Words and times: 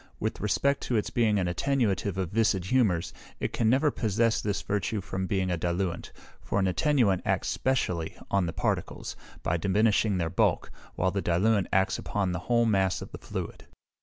With 0.19 0.41
respect 0.41 0.81
to 0.87 0.95
its 0.95 1.11
being 1.11 1.37
an 1.37 1.45
attenuative 1.47 2.17
of 2.17 2.31
viscid 2.31 2.65
humours, 2.65 3.13
it 3.39 3.53
can 3.53 3.69
never 3.69 3.91
possess 3.91 4.41
this 4.41 4.63
virtue 4.63 4.99
from 4.99 5.27
being 5.27 5.51
a 5.51 5.57
diluent, 5.57 6.11
for 6.41 6.57
an 6.57 6.65
attenuant 6.65 7.21
acts 7.23 7.49
specially 7.49 8.17
on 8.31 8.47
the 8.47 8.51
particles, 8.51 9.15
by 9.43 9.57
diminishing 9.57 10.17
their 10.17 10.31
bulk, 10.31 10.71
while 10.95 11.11
the 11.11 11.21
diluent 11.21 11.67
acts 11.71 11.99
upon 11.99 12.31
the 12.31 12.39
whole 12.49 12.65
mass 12.65 13.03
of 13.03 13.11
the 13.11 13.19
fluid. 13.19 13.67